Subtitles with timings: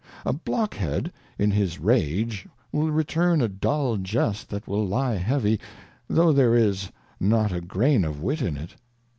[0.25, 5.59] A Blockhead in his Rage will return a dull Jest that will lie heavy,
[6.07, 8.73] though there is not a Grain of Wit in it.